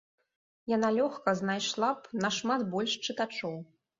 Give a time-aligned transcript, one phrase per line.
[0.71, 3.55] Яна лёгка знайшла б нашмат больш чытачоў.